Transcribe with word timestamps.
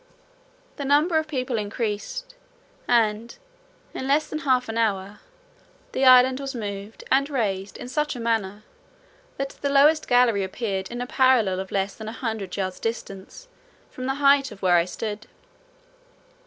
The 0.77 0.83
number 0.83 1.19
of 1.19 1.27
people 1.27 1.59
increased, 1.59 2.33
and, 2.87 3.37
in 3.93 4.07
less 4.07 4.25
than 4.27 4.39
half 4.39 4.67
an 4.67 4.75
hour, 4.75 5.19
the 5.91 6.05
island 6.05 6.39
was 6.39 6.55
moved 6.55 7.03
and 7.11 7.29
raised 7.29 7.77
in 7.77 7.87
such 7.87 8.15
a 8.15 8.19
manner, 8.19 8.63
that 9.37 9.49
the 9.61 9.69
lowest 9.69 10.07
gallery 10.07 10.43
appeared 10.43 10.89
in 10.89 11.01
a 11.01 11.05
parallel 11.05 11.59
of 11.59 11.69
less 11.69 11.93
than 11.93 12.07
a 12.07 12.11
hundred 12.13 12.57
yards 12.57 12.79
distance 12.79 13.47
from 13.91 14.07
the 14.07 14.15
height 14.15 14.49
where 14.59 14.77
I 14.77 14.85
stood. 14.85 15.27